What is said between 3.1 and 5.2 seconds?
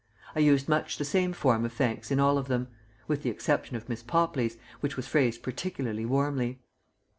the exception of Miss Popley's, which was